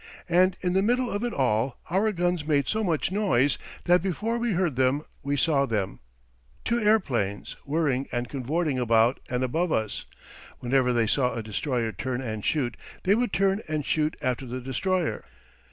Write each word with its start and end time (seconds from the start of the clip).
And 0.29 0.57
in 0.61 0.73
the 0.73 0.81
middle 0.81 1.11
of 1.11 1.23
it 1.23 1.31
all, 1.31 1.77
our 1.91 2.11
guns 2.11 2.43
made 2.43 2.67
so 2.67 2.83
much 2.83 3.11
noise 3.11 3.59
that 3.83 4.01
before 4.01 4.39
we 4.39 4.53
heard 4.53 4.75
them 4.75 5.03
we 5.21 5.37
saw 5.37 5.67
them 5.67 5.99
two 6.65 6.79
airplanes, 6.79 7.55
whirring 7.65 8.07
and 8.11 8.27
cavorting 8.27 8.79
about 8.79 9.19
and 9.29 9.43
above 9.43 9.71
us. 9.71 10.05
Whenever 10.57 10.91
they 10.91 11.05
saw 11.05 11.35
a 11.35 11.43
destroyer 11.43 11.91
turn 11.91 12.19
and 12.19 12.43
shoot, 12.43 12.75
they 13.03 13.13
would 13.13 13.31
turn 13.31 13.61
and 13.67 13.85
shoot 13.85 14.17
after 14.23 14.47
the 14.47 14.59
destroyer. 14.59 15.23